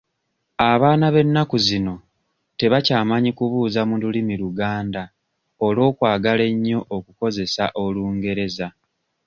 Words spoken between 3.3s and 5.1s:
kubuuza mu lulimi Luganda